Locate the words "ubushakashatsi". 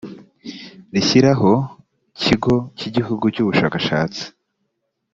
3.43-4.23